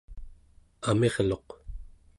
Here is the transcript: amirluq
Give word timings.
amirluq 0.89 1.49